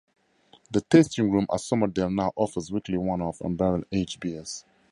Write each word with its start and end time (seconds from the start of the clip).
The 0.71 0.81
tasting 0.81 1.29
room 1.31 1.45
at 1.53 1.59
Somerdale 1.59 2.11
now 2.11 2.31
offers 2.35 2.71
weekly 2.71 2.97
one-off 2.97 3.39
and 3.41 3.55
barrel 3.55 3.83
aged 3.91 4.19
beers. 4.19 4.65